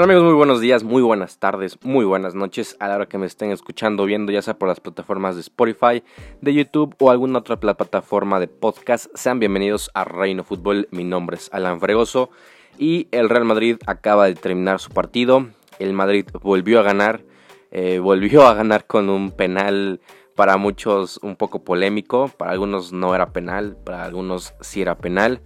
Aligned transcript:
Hola 0.00 0.14
amigos, 0.14 0.24
muy 0.24 0.32
buenos 0.32 0.60
días, 0.62 0.82
muy 0.82 1.02
buenas 1.02 1.38
tardes, 1.38 1.76
muy 1.82 2.06
buenas 2.06 2.34
noches 2.34 2.74
a 2.80 2.88
la 2.88 2.94
hora 2.94 3.06
que 3.06 3.18
me 3.18 3.26
estén 3.26 3.50
escuchando, 3.50 4.06
viendo 4.06 4.32
ya 4.32 4.40
sea 4.40 4.58
por 4.58 4.66
las 4.66 4.80
plataformas 4.80 5.34
de 5.34 5.42
Spotify, 5.42 6.02
de 6.40 6.54
YouTube 6.54 6.96
o 6.98 7.10
alguna 7.10 7.40
otra 7.40 7.60
plataforma 7.60 8.40
de 8.40 8.48
podcast. 8.48 9.14
Sean 9.14 9.40
bienvenidos 9.40 9.90
a 9.92 10.04
Reino 10.04 10.42
Fútbol, 10.42 10.88
mi 10.90 11.04
nombre 11.04 11.36
es 11.36 11.50
Alan 11.52 11.80
Fregoso 11.80 12.30
y 12.78 13.08
el 13.10 13.28
Real 13.28 13.44
Madrid 13.44 13.76
acaba 13.86 14.24
de 14.24 14.36
terminar 14.36 14.80
su 14.80 14.90
partido. 14.90 15.48
El 15.78 15.92
Madrid 15.92 16.24
volvió 16.42 16.80
a 16.80 16.82
ganar, 16.82 17.22
eh, 17.70 17.98
volvió 17.98 18.46
a 18.46 18.54
ganar 18.54 18.86
con 18.86 19.10
un 19.10 19.32
penal 19.32 20.00
para 20.34 20.56
muchos 20.56 21.20
un 21.22 21.36
poco 21.36 21.62
polémico, 21.62 22.28
para 22.38 22.52
algunos 22.52 22.90
no 22.90 23.14
era 23.14 23.34
penal, 23.34 23.76
para 23.84 24.06
algunos 24.06 24.54
sí 24.62 24.80
era 24.80 24.96
penal. 24.96 25.42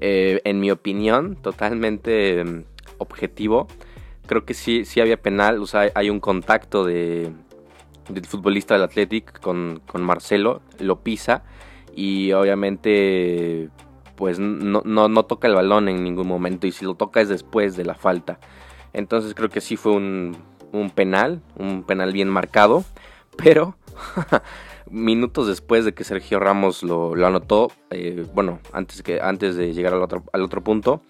Eh, 0.00 0.42
en 0.44 0.60
mi 0.60 0.70
opinión, 0.70 1.34
totalmente 1.42 2.44
mm, 2.44 2.62
objetivo 2.98 3.66
creo 4.26 4.44
que 4.44 4.54
sí, 4.54 4.84
sí 4.84 5.00
había 5.00 5.16
penal, 5.16 5.62
o 5.62 5.66
sea, 5.66 5.90
hay 5.94 6.10
un 6.10 6.20
contacto 6.20 6.84
de, 6.84 7.32
del 8.08 8.26
futbolista 8.26 8.74
del 8.74 8.84
Athletic 8.84 9.40
con, 9.40 9.80
Marcelo, 9.94 10.62
lo 10.78 11.00
pisa 11.00 11.42
y 11.94 12.32
obviamente 12.32 13.70
pues 14.16 14.38
no, 14.38 14.82
no, 14.84 15.22
toca 15.24 15.46
el 15.46 15.54
balón 15.54 15.88
en 15.88 16.02
ningún 16.02 16.26
momento 16.26 16.66
y 16.66 16.72
si 16.72 16.84
lo 16.84 16.94
toca 16.94 17.20
es 17.20 17.28
después 17.28 17.76
de 17.76 17.84
la 17.84 17.94
falta. 17.94 18.38
Entonces 18.94 19.34
creo 19.34 19.50
que 19.50 19.60
sí 19.60 19.76
fue 19.76 19.92
un, 19.92 20.36
un 20.72 20.90
penal, 20.90 21.42
un 21.58 21.82
penal 21.82 22.12
bien 22.12 22.28
marcado, 22.28 22.84
pero 23.36 23.76
minutos 24.90 25.48
después 25.48 25.84
de 25.84 25.92
que 25.92 26.04
Sergio 26.04 26.38
Ramos 26.38 26.82
lo, 26.82 27.14
lo 27.14 27.26
anotó, 27.26 27.70
eh, 27.90 28.26
bueno, 28.34 28.60
antes, 28.72 29.02
que, 29.02 29.20
antes 29.20 29.56
de 29.56 29.74
llegar 29.74 29.92
al 29.92 30.02
otro, 30.02 30.24
al 30.32 30.42
otro 30.42 30.62
punto, 30.62 31.02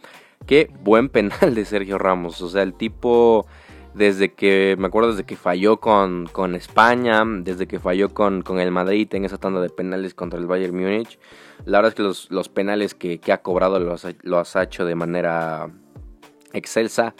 Qué 0.44 0.70
buen 0.82 1.08
penal 1.08 1.54
de 1.54 1.64
Sergio 1.64 1.98
Ramos. 1.98 2.40
O 2.42 2.48
sea, 2.48 2.62
el 2.62 2.74
tipo, 2.74 3.46
desde 3.94 4.32
que, 4.32 4.76
me 4.78 4.86
acuerdo 4.86 5.10
desde 5.10 5.24
que 5.24 5.36
falló 5.36 5.78
con, 5.80 6.26
con 6.30 6.54
España, 6.54 7.24
desde 7.24 7.66
que 7.66 7.80
falló 7.80 8.12
con, 8.12 8.42
con, 8.42 8.60
el 8.60 8.70
Madrid 8.70 9.08
en 9.14 9.24
esa 9.24 9.38
tanda 9.38 9.60
de 9.60 9.70
penales 9.70 10.14
contra 10.14 10.38
el 10.38 10.46
Bayern 10.46 10.76
Múnich. 10.76 11.18
La 11.64 11.78
verdad 11.78 11.90
es 11.90 11.94
que 11.94 12.02
los, 12.02 12.30
los 12.30 12.48
penales 12.48 12.94
que, 12.94 13.18
que, 13.18 13.32
ha 13.32 13.42
cobrado 13.42 13.80
los, 13.80 14.06
los, 14.22 14.56
ha 14.56 14.62
hecho 14.62 14.84
de 14.84 14.94
manera 14.94 15.70
excelsa, 16.52 17.14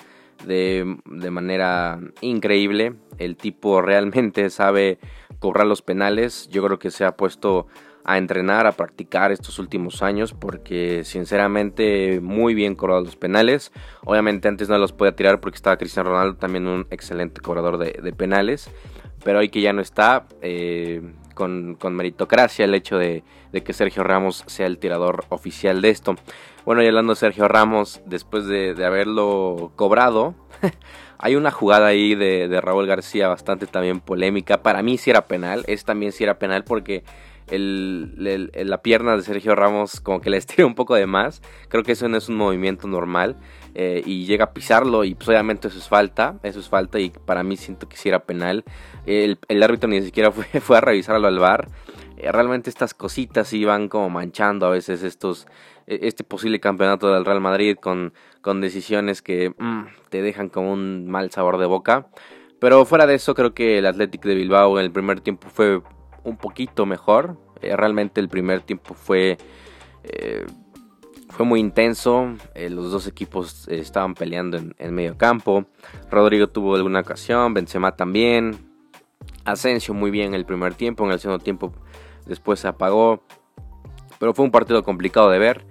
de, 0.44 0.98
de 1.06 1.30
manera 1.30 1.98
increíble. 2.20 2.94
El 3.18 3.36
tipo 3.36 3.80
realmente 3.80 4.50
sabe 4.50 4.98
cobrar 5.38 5.66
los 5.66 5.82
penales. 5.82 6.48
Yo 6.50 6.62
creo 6.62 6.78
que 6.78 6.90
se 6.90 7.04
ha 7.04 7.16
puesto 7.16 7.66
a 8.06 8.18
entrenar, 8.18 8.68
a 8.68 8.72
practicar 8.72 9.32
estos 9.32 9.58
últimos 9.58 10.00
años 10.00 10.32
porque 10.32 11.02
sinceramente 11.02 12.20
muy 12.20 12.54
bien 12.54 12.76
cobrado 12.76 13.02
los 13.02 13.16
penales. 13.16 13.72
Obviamente 14.04 14.46
antes 14.46 14.68
no 14.68 14.78
los 14.78 14.92
podía 14.92 15.16
tirar 15.16 15.40
porque 15.40 15.56
estaba 15.56 15.76
Cristiano 15.76 16.10
Ronaldo 16.10 16.36
también 16.36 16.68
un 16.68 16.86
excelente 16.90 17.40
cobrador 17.40 17.78
de, 17.78 18.12
penales. 18.12 18.70
Pero 19.24 19.40
hoy 19.40 19.48
que 19.48 19.60
ya 19.60 19.72
no 19.72 19.82
está, 19.82 20.26
eh, 20.40 21.02
con, 21.34 21.76
meritocracia 21.90 22.64
el 22.64 22.74
hecho 22.74 22.96
de, 22.96 23.24
que 23.52 23.72
Sergio 23.72 24.04
Ramos 24.04 24.44
sea 24.46 24.66
el 24.66 24.78
tirador 24.78 25.24
oficial 25.28 25.82
de 25.82 25.90
esto. 25.90 26.14
Bueno, 26.64 26.84
y 26.84 26.86
hablando 26.86 27.14
de 27.14 27.18
Sergio 27.18 27.48
Ramos, 27.48 28.02
después 28.06 28.46
de, 28.46 28.76
haberlo 28.84 29.72
cobrado, 29.74 30.36
hay 31.18 31.34
una 31.34 31.50
jugada 31.50 31.88
ahí 31.88 32.14
de, 32.14 32.46
de, 32.46 32.60
Raúl 32.60 32.86
García 32.86 33.26
bastante 33.26 33.66
también 33.66 33.98
polémica. 33.98 34.62
Para 34.62 34.82
mí 34.82 34.96
sí 34.96 35.10
era 35.10 35.26
penal, 35.26 35.64
es 35.66 35.84
también 35.84 36.12
sí 36.12 36.22
era 36.22 36.38
penal 36.38 36.62
porque 36.62 37.02
la 37.48 38.82
pierna 38.82 39.16
de 39.16 39.22
Sergio 39.22 39.54
Ramos 39.54 40.00
como 40.00 40.20
que 40.20 40.30
le 40.30 40.36
estira 40.36 40.66
un 40.66 40.74
poco 40.74 40.94
de 40.94 41.06
más. 41.06 41.42
Creo 41.68 41.82
que 41.82 41.92
eso 41.92 42.08
no 42.08 42.16
es 42.16 42.28
un 42.28 42.36
movimiento 42.36 42.88
normal. 42.88 43.36
Eh, 43.78 44.02
y 44.06 44.24
llega 44.24 44.46
a 44.46 44.52
pisarlo 44.54 45.04
y 45.04 45.14
pues 45.14 45.28
obviamente 45.28 45.68
eso 45.68 45.78
es 45.78 45.88
falta. 45.88 46.38
Eso 46.42 46.60
es 46.60 46.68
falta 46.68 46.98
y 46.98 47.10
para 47.10 47.42
mí 47.42 47.56
siento 47.56 47.88
que 47.88 47.96
si 47.96 48.10
penal. 48.26 48.64
El, 49.04 49.38
árbitro 49.62 49.88
ni 49.88 50.02
siquiera 50.02 50.32
fue, 50.32 50.44
fue 50.60 50.78
a 50.78 50.80
revisarlo 50.80 51.28
al 51.28 51.38
bar. 51.38 51.68
Eh, 52.16 52.32
realmente 52.32 52.70
estas 52.70 52.94
cositas 52.94 53.52
iban 53.52 53.88
como 53.88 54.08
manchando 54.08 54.66
a 54.66 54.70
veces 54.70 55.02
estos 55.02 55.46
e, 55.86 56.00
este 56.02 56.24
posible 56.24 56.60
campeonato 56.60 57.12
del 57.12 57.24
Real 57.24 57.40
Madrid 57.40 57.76
con, 57.76 58.14
con 58.40 58.60
decisiones 58.60 59.22
que 59.22 59.50
mm, 59.50 59.84
te 60.08 60.22
dejan 60.22 60.48
como 60.48 60.72
un 60.72 61.08
mal 61.08 61.30
sabor 61.30 61.58
de 61.58 61.66
boca. 61.66 62.08
Pero 62.58 62.84
fuera 62.86 63.06
de 63.06 63.14
eso 63.14 63.34
creo 63.34 63.54
que 63.54 63.78
el 63.78 63.86
Athletic 63.86 64.22
de 64.24 64.34
Bilbao 64.34 64.78
en 64.78 64.86
el 64.86 64.92
primer 64.92 65.20
tiempo 65.20 65.48
fue 65.50 65.82
un 66.26 66.36
poquito 66.36 66.84
mejor. 66.84 67.38
Eh, 67.62 67.74
realmente 67.74 68.20
el 68.20 68.28
primer 68.28 68.60
tiempo 68.60 68.94
fue, 68.94 69.38
eh, 70.02 70.44
fue 71.30 71.46
muy 71.46 71.60
intenso. 71.60 72.34
Eh, 72.54 72.68
los 72.68 72.90
dos 72.90 73.06
equipos 73.06 73.66
estaban 73.68 74.14
peleando 74.14 74.58
en, 74.58 74.94
medio 74.94 75.16
campo. 75.16 75.66
Rodrigo 76.10 76.48
tuvo 76.48 76.74
alguna 76.74 77.00
ocasión, 77.00 77.54
Benzema 77.54 77.96
también. 77.96 78.58
Asensio 79.44 79.94
muy 79.94 80.10
bien 80.10 80.28
en 80.28 80.34
el 80.34 80.44
primer 80.44 80.74
tiempo, 80.74 81.04
en 81.04 81.12
el 81.12 81.20
segundo 81.20 81.42
tiempo 81.42 81.72
después 82.26 82.60
se 82.60 82.68
apagó. 82.68 83.22
Pero 84.18 84.34
fue 84.34 84.44
un 84.44 84.50
partido 84.50 84.82
complicado 84.82 85.30
de 85.30 85.38
ver. 85.38 85.64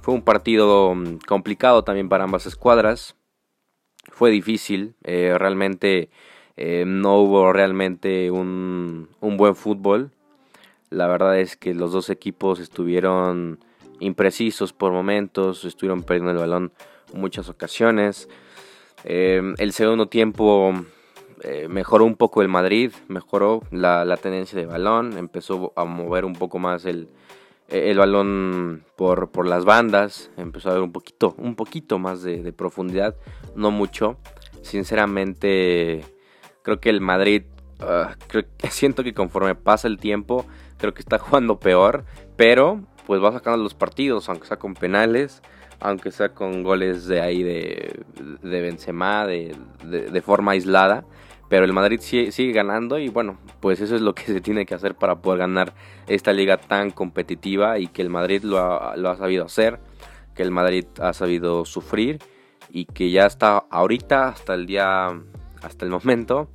Fue 0.00 0.14
un 0.14 0.22
partido 0.22 0.94
mm, 0.94 1.18
complicado 1.26 1.82
también 1.82 2.08
para 2.08 2.24
ambas 2.24 2.46
escuadras. 2.46 3.16
Fue 4.12 4.30
difícil. 4.30 4.94
realmente 5.02 6.10
eh, 6.56 6.84
no 6.86 7.18
hubo 7.18 7.52
realmente 7.52 8.30
un, 8.30 9.08
buen 9.20 9.54
fútbol. 9.54 10.10
La 10.88 11.06
verdad 11.06 11.38
es 11.38 11.56
que 11.56 11.74
los 11.74 11.92
dos 11.92 12.10
equipos 12.10 12.60
estuvieron 12.60 13.58
imprecisos 14.00 14.72
por 14.72 14.92
momentos, 14.92 15.64
estuvieron 15.64 16.02
perdiendo 16.02 16.30
el 16.32 16.38
balón 16.38 16.72
muchas 17.12 17.48
ocasiones. 17.48 18.28
Eh, 19.04 19.42
el 19.58 19.72
segundo 19.72 20.08
tiempo 20.08 20.72
eh, 21.42 21.68
mejoró 21.68 22.04
un 22.04 22.16
poco 22.16 22.40
el 22.40 22.48
Madrid, 22.48 22.92
mejoró 23.08 23.62
la, 23.70 24.16
tendencia 24.16 24.58
de 24.58 24.66
balón, 24.66 25.18
empezó 25.18 25.72
a 25.76 25.84
mover 25.84 26.24
un 26.24 26.34
poco 26.34 26.58
más 26.58 26.86
el, 26.86 27.08
balón 27.96 28.84
por, 28.96 29.46
las 29.46 29.64
bandas, 29.64 30.30
empezó 30.38 30.68
a 30.68 30.72
haber 30.72 30.84
un 30.84 30.92
poquito, 30.92 31.34
un 31.36 31.54
poquito 31.54 31.98
más 31.98 32.22
de 32.22 32.52
profundidad, 32.52 33.14
no 33.54 33.70
mucho. 33.70 34.16
Sinceramente 34.62 36.15
Creo 36.66 36.80
que 36.80 36.90
el 36.90 37.00
Madrid, 37.00 37.44
ah, 37.78 38.16
siento 38.70 39.04
que 39.04 39.14
conforme 39.14 39.54
pasa 39.54 39.86
el 39.86 39.98
tiempo, 39.98 40.44
creo 40.78 40.94
que 40.94 41.00
está 41.00 41.16
jugando 41.16 41.60
peor, 41.60 42.04
pero 42.34 42.80
pues 43.06 43.22
va 43.22 43.30
sacando 43.30 43.62
los 43.62 43.74
partidos, 43.74 44.28
aunque 44.28 44.48
sea 44.48 44.56
con 44.56 44.74
penales, 44.74 45.42
aunque 45.78 46.10
sea 46.10 46.30
con 46.30 46.64
goles 46.64 47.06
de 47.06 47.20
ahí 47.20 47.44
de, 47.44 48.02
de 48.42 48.60
Benzema, 48.62 49.28
de, 49.28 50.22
forma 50.24 50.52
aislada. 50.52 51.04
Pero 51.48 51.64
el 51.64 51.72
Madrid 51.72 52.00
sigue, 52.00 52.50
ganando 52.50 52.98
y 52.98 53.10
bueno, 53.10 53.38
pues 53.60 53.80
eso 53.80 53.94
es 53.94 54.02
lo 54.02 54.16
que 54.16 54.24
se 54.24 54.40
tiene 54.40 54.66
que 54.66 54.74
hacer 54.74 54.96
para 54.96 55.22
poder 55.22 55.38
ganar 55.38 55.72
esta 56.08 56.32
liga 56.32 56.56
tan 56.56 56.90
competitiva 56.90 57.78
y 57.78 57.86
que 57.86 58.02
el 58.02 58.10
Madrid 58.10 58.42
lo 58.42 58.58
ha 58.58 59.16
sabido 59.16 59.44
hacer, 59.44 59.78
que 60.34 60.42
el 60.42 60.50
Madrid 60.50 60.86
ha 61.00 61.12
sabido 61.12 61.64
sufrir 61.64 62.18
y 62.70 62.86
que 62.86 63.12
ya 63.12 63.26
está 63.26 63.58
ahorita, 63.70 64.30
hasta 64.30 64.54
el 64.54 64.66
día 64.66 65.16
hasta 65.66 65.84
el 65.84 65.90
momento, 65.90 66.48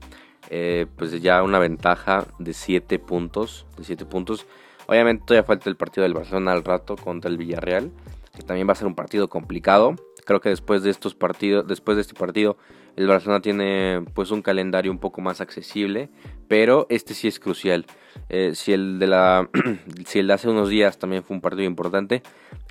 eh, 0.49 0.87
pues 0.95 1.21
ya 1.21 1.43
una 1.43 1.59
ventaja 1.59 2.25
de 2.39 2.53
7 2.53 2.99
puntos. 2.99 3.65
De 3.77 3.83
7 3.83 4.05
puntos. 4.05 4.47
Obviamente 4.87 5.23
todavía 5.25 5.45
falta 5.45 5.69
el 5.69 5.75
partido 5.75 6.03
del 6.03 6.13
Barcelona 6.13 6.51
al 6.51 6.63
rato 6.63 6.95
contra 6.95 7.29
el 7.29 7.37
Villarreal, 7.37 7.91
que 8.35 8.43
también 8.43 8.67
va 8.67 8.73
a 8.73 8.75
ser 8.75 8.87
un 8.87 8.95
partido 8.95 9.29
complicado. 9.29 9.95
Creo 10.25 10.41
que 10.41 10.49
después 10.49 10.83
de 10.83 10.89
estos 10.89 11.15
partidos, 11.15 11.67
después 11.67 11.95
de 11.95 12.01
este 12.01 12.13
partido, 12.13 12.57
el 12.95 13.07
Barcelona 13.07 13.41
tiene 13.41 14.03
pues 14.13 14.31
un 14.31 14.41
calendario 14.41 14.91
un 14.91 14.99
poco 14.99 15.21
más 15.21 15.39
accesible, 15.41 16.09
pero 16.47 16.87
este 16.89 17.13
sí 17.13 17.27
es 17.27 17.39
crucial. 17.39 17.85
Eh, 18.29 18.51
si 18.55 18.73
el 18.73 18.99
de 18.99 19.07
la, 19.07 19.49
si 20.05 20.19
el 20.19 20.27
de 20.27 20.33
hace 20.33 20.49
unos 20.49 20.69
días 20.69 20.99
también 20.99 21.23
fue 21.23 21.35
un 21.35 21.41
partido 21.41 21.63
importante, 21.63 22.21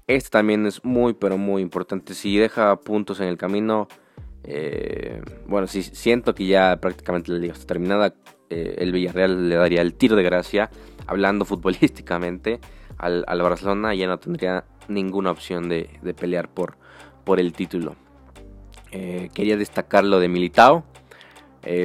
este 0.06 0.30
también 0.30 0.66
es 0.66 0.84
muy 0.84 1.14
pero 1.14 1.38
muy 1.38 1.62
importante. 1.62 2.14
Si 2.14 2.36
deja 2.36 2.76
puntos 2.76 3.20
en 3.20 3.28
el 3.28 3.38
camino, 3.38 3.88
eh, 4.44 5.22
bueno, 5.46 5.66
sí, 5.66 5.82
siento 5.82 6.34
que 6.34 6.46
ya 6.46 6.78
prácticamente 6.80 7.32
la 7.32 7.38
liga 7.38 7.52
está 7.52 7.66
terminada. 7.66 8.14
Eh, 8.48 8.76
el 8.78 8.92
Villarreal 8.92 9.48
le 9.48 9.56
daría 9.56 9.80
el 9.82 9.94
tiro 9.94 10.16
de 10.16 10.22
gracia, 10.22 10.70
hablando 11.06 11.44
futbolísticamente, 11.46 12.60
al, 12.96 13.24
Barcelona. 13.42 13.94
Ya 13.94 14.06
no 14.06 14.18
tendría 14.18 14.64
ninguna 14.88 15.30
opción 15.30 15.68
de, 15.68 15.88
pelear 16.18 16.48
por, 16.48 16.76
el 17.38 17.52
título. 17.52 17.94
Eh, 18.90 19.30
quería 19.32 19.56
destacar 19.56 20.02
lo 20.02 20.18
de 20.18 20.26
Militao. 20.26 20.84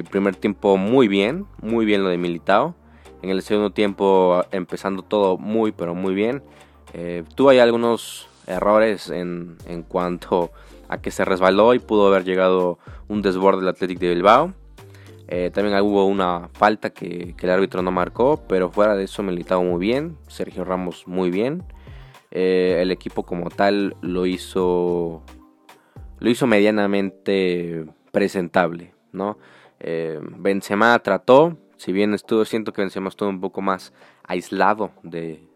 primer 0.09 0.35
tiempo 0.35 0.75
muy 0.75 1.07
bien, 1.07 1.45
muy 1.61 1.85
bien 1.85 2.03
lo 2.03 2.09
de 2.09 2.17
Militao. 2.17 2.75
En 3.21 3.29
el 3.29 3.43
segundo 3.43 3.71
tiempo 3.71 4.43
empezando 4.51 5.03
todo 5.03 5.37
muy, 5.37 5.71
pero 5.71 5.93
muy 5.93 6.15
bien. 6.15 6.41
tuvo 7.35 7.49
algunos 7.49 8.27
errores 8.47 9.11
en, 9.11 9.57
en 9.67 9.83
cuanto 9.83 10.51
que 11.01 11.11
se 11.11 11.25
resbaló 11.25 11.73
y 11.73 11.79
pudo 11.79 12.07
haber 12.07 12.23
llegado 12.23 12.79
un 13.07 13.21
desborde 13.21 13.61
del 13.61 13.69
Athletic 13.69 13.99
de 13.99 14.09
Bilbao. 14.09 14.53
Eh, 15.27 15.49
también 15.53 15.79
hubo 15.81 16.05
una 16.05 16.49
falta 16.53 16.91
que, 16.91 17.35
el 17.39 17.49
árbitro 17.49 17.81
no 17.81 17.91
marcó, 17.91 18.43
pero 18.47 18.69
fuera 18.69 18.95
de 18.95 19.05
eso 19.05 19.23
Militao 19.23 19.63
muy 19.63 19.79
bien, 19.79 20.17
Sergio 20.27 20.63
Ramos 20.63 21.07
muy 21.07 21.31
bien. 21.31 21.63
Eh, 22.31 22.79
el 22.81 22.91
equipo 22.91 23.23
como 23.23 23.49
tal 23.49 23.95
lo 24.01 24.25
hizo, 24.25 25.23
lo 26.19 26.29
hizo 26.29 26.47
medianamente 26.47 27.85
presentable, 28.11 28.93
¿no? 29.13 29.37
Eh, 29.79 30.19
Benzema 30.37 30.97
trató, 30.99 31.57
si 31.77 31.91
bien 31.91 32.13
estuvo, 32.13 32.45
siento 32.45 32.73
que 32.73 32.81
Benzema 32.81 33.09
estuvo 33.09 33.29
un 33.29 33.41
poco 33.41 33.61
más 33.61 33.93
aislado 34.23 34.91
de, 35.01 35.47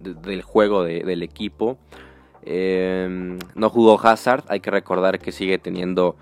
del 0.00 0.42
juego 0.42 0.84
del 0.84 1.22
equipo. 1.22 1.78
Eh, 2.44 3.38
no 3.54 3.70
jugó 3.70 4.00
Hazard, 4.00 4.44
hay 4.48 4.60
que 4.60 4.70
recordar 4.70 5.18
que 5.18 5.32
sigue 5.32 5.58
teniendo 5.58 6.16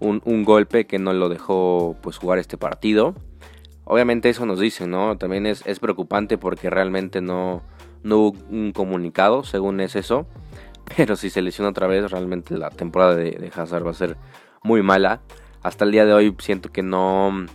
un, 0.00 0.44
golpe 0.44 0.86
que 0.86 0.98
no 0.98 1.12
lo 1.12 1.28
dejó 1.28 1.96
pues, 2.02 2.18
jugar 2.18 2.38
este 2.38 2.56
partido. 2.56 3.14
Obviamente 3.84 4.28
eso 4.30 4.46
nos 4.46 4.60
dice, 4.60 4.86
¿no? 4.86 5.16
También 5.18 5.46
es, 5.46 5.62
preocupante 5.80 6.38
porque 6.38 6.70
realmente 6.70 7.20
no, 7.20 7.62
no 8.02 8.18
hubo 8.18 8.38
un 8.50 8.72
comunicado, 8.72 9.44
según 9.44 9.80
es 9.80 9.96
eso. 9.96 10.26
Pero 10.96 11.16
si 11.16 11.30
se 11.30 11.42
lesiona 11.42 11.70
otra 11.70 11.86
vez, 11.86 12.10
realmente 12.10 12.56
la 12.56 12.70
temporada 12.70 13.14
de, 13.14 13.50
Hazard 13.54 13.86
va 13.86 13.90
a 13.90 13.94
ser 13.94 14.16
muy 14.62 14.82
mala. 14.82 15.20
Hasta 15.62 15.84
el 15.84 15.92
día 15.92 16.04
de 16.04 16.12
hoy 16.12 16.34
siento 16.38 16.70
que 16.70 16.82
no. 16.82 17.46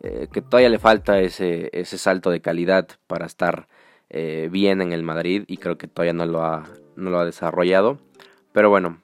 Eh, 0.00 0.28
que 0.32 0.42
todavía 0.42 0.68
le 0.68 0.78
falta 0.78 1.20
ese, 1.20 1.70
ese 1.72 1.96
salto 1.96 2.30
de 2.30 2.40
calidad 2.40 2.88
para 3.06 3.24
estar 3.24 3.68
eh, 4.10 4.48
bien 4.50 4.80
en 4.80 4.92
el 4.92 5.02
Madrid. 5.02 5.44
Y 5.46 5.58
creo 5.58 5.78
que 5.78 5.86
todavía 5.86 6.14
no 6.14 6.26
lo 6.26 6.42
ha, 6.42 6.64
no 6.96 7.10
lo 7.10 7.18
ha 7.18 7.24
desarrollado. 7.24 7.98
Pero 8.52 8.70
bueno, 8.70 8.98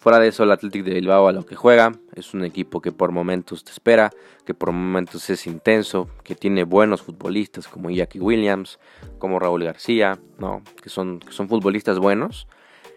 Fuera 0.00 0.18
de 0.18 0.28
eso, 0.28 0.44
el 0.44 0.50
Athletic 0.50 0.82
de 0.82 0.94
Bilbao 0.94 1.28
a 1.28 1.32
lo 1.32 1.44
que 1.44 1.56
juega 1.56 1.92
es 2.14 2.32
un 2.32 2.42
equipo 2.42 2.80
que 2.80 2.90
por 2.90 3.12
momentos 3.12 3.64
te 3.64 3.70
espera, 3.70 4.10
que 4.46 4.54
por 4.54 4.72
momentos 4.72 5.28
es 5.28 5.46
intenso, 5.46 6.08
que 6.24 6.34
tiene 6.34 6.64
buenos 6.64 7.02
futbolistas 7.02 7.68
como 7.68 7.90
Jackie 7.90 8.18
Williams, 8.18 8.78
como 9.18 9.38
Raúl 9.38 9.62
García, 9.62 10.18
¿no? 10.38 10.62
que, 10.82 10.88
son, 10.88 11.20
son 11.28 11.50
futbolistas 11.50 11.98
buenos. 11.98 12.48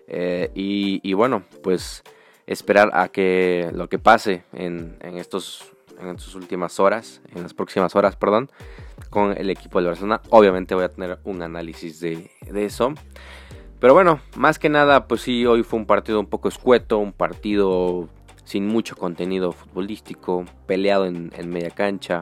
Eh, 0.07 0.49
y, 0.55 1.11
bueno, 1.11 1.43
pues 1.61 2.03
esperar 2.47 2.91
a 2.93 3.09
que 3.09 3.69
lo 3.73 3.89
que 3.89 3.99
pase 3.99 4.45
en, 4.53 4.95
estos 5.01 5.73
en 5.99 6.07
estas 6.07 6.35
últimas 6.35 6.79
horas, 6.79 7.21
en 7.35 7.43
las 7.43 7.53
próximas 7.53 7.97
horas, 7.97 8.15
perdón, 8.15 8.49
con 9.09 9.37
el 9.37 9.49
equipo 9.49 9.81
de 9.81 9.87
Barcelona. 9.87 10.21
Obviamente 10.29 10.73
voy 10.73 10.85
a 10.85 10.89
tener 10.89 11.19
un 11.25 11.41
análisis 11.41 11.99
de, 11.99 12.31
de 12.49 12.63
eso. 12.63 12.93
Pero 13.83 13.93
bueno, 13.93 14.21
más 14.37 14.59
que 14.59 14.69
nada, 14.69 15.09
pues 15.09 15.19
sí, 15.19 15.45
hoy 15.45 15.61
fue 15.63 15.77
un 15.77 15.85
partido 15.85 16.17
un 16.17 16.27
poco 16.27 16.47
escueto, 16.47 16.99
un 16.99 17.11
partido 17.11 18.07
sin 18.45 18.65
mucho 18.65 18.95
contenido 18.95 19.51
futbolístico, 19.51 20.45
peleado 20.65 21.05
en, 21.05 21.49
media 21.49 21.69
cancha. 21.69 22.21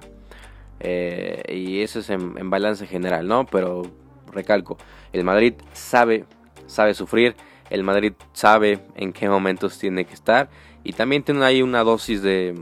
Eh, 0.79 1.43
y 1.55 1.81
eso 1.81 1.99
es 1.99 2.09
en, 2.09 2.49
balance 2.49 2.87
general, 2.87 3.27
¿no? 3.27 3.45
Pero 3.45 3.83
recalco, 4.31 4.79
el 5.13 5.23
Madrid 5.23 5.53
sabe, 5.71 6.25
sabe 6.65 6.95
sufrir, 6.95 7.35
el 7.69 7.83
Madrid 7.83 8.13
sabe 8.33 8.79
en 8.95 9.13
qué 9.13 9.29
momentos 9.29 9.77
tiene 9.77 10.05
que 10.05 10.15
estar 10.15 10.49
y 10.83 10.93
también 10.93 11.21
tiene 11.21 11.45
ahí 11.45 11.61
una 11.61 11.83
dosis 11.83 12.23
de, 12.23 12.55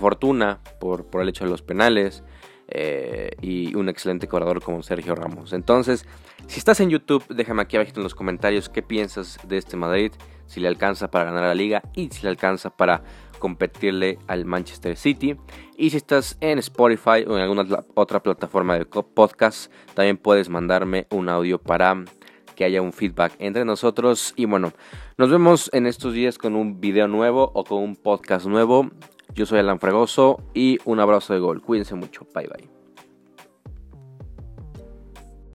fortuna 0.00 0.58
por, 0.80 1.06
por 1.06 1.22
el 1.22 1.28
hecho 1.28 1.44
de 1.44 1.50
los 1.50 1.62
penales. 1.62 2.24
Eh, 2.76 3.30
y 3.40 3.76
un 3.76 3.88
excelente 3.88 4.26
corredor 4.26 4.60
como 4.60 4.82
Sergio 4.82 5.14
Ramos. 5.14 5.52
Entonces, 5.52 6.06
si 6.48 6.58
estás 6.58 6.80
en 6.80 6.90
YouTube, 6.90 7.24
déjame 7.28 7.62
aquí 7.62 7.76
abajo 7.76 7.92
en 7.94 8.02
los 8.02 8.16
comentarios 8.16 8.68
qué 8.68 8.82
piensas 8.82 9.38
de 9.46 9.58
este 9.58 9.76
Madrid, 9.76 10.10
si 10.46 10.58
le 10.58 10.66
alcanza 10.66 11.08
para 11.08 11.26
ganar 11.26 11.44
la 11.44 11.54
liga 11.54 11.82
y 11.94 12.10
si 12.10 12.24
le 12.24 12.30
alcanza 12.30 12.76
para 12.76 13.04
competirle 13.38 14.18
al 14.26 14.44
Manchester 14.44 14.96
City. 14.96 15.36
Y 15.76 15.90
si 15.90 15.98
estás 15.98 16.36
en 16.40 16.58
Spotify 16.58 17.24
o 17.28 17.36
en 17.36 17.42
alguna 17.42 17.64
otra 17.94 18.20
plataforma 18.20 18.76
de 18.76 18.86
podcast, 18.86 19.70
también 19.94 20.16
puedes 20.16 20.48
mandarme 20.48 21.06
un 21.10 21.28
audio 21.28 21.60
para 21.60 22.02
que 22.56 22.64
haya 22.64 22.82
un 22.82 22.92
feedback 22.92 23.34
entre 23.38 23.64
nosotros. 23.64 24.34
Y 24.34 24.46
bueno, 24.46 24.72
nos 25.16 25.30
vemos 25.30 25.70
en 25.72 25.86
estos 25.86 26.12
días 26.12 26.38
con 26.38 26.56
un 26.56 26.80
video 26.80 27.06
nuevo 27.06 27.52
o 27.54 27.62
con 27.62 27.84
un 27.84 27.94
podcast 27.94 28.46
nuevo. 28.46 28.90
Yo 29.34 29.46
soy 29.46 29.58
Alan 29.58 29.80
Fregoso 29.80 30.40
y 30.54 30.78
un 30.84 31.00
abrazo 31.00 31.34
de 31.34 31.40
gol. 31.40 31.60
Cuídense 31.60 31.94
mucho. 31.94 32.26
Bye 32.34 32.48
bye. 32.48 32.83